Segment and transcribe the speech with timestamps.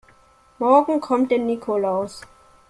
[0.57, 2.21] Morgen kommt der Nikolaus.